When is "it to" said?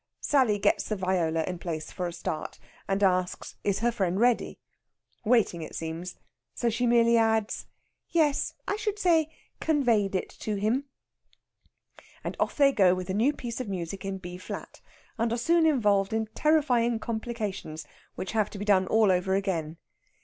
10.15-10.55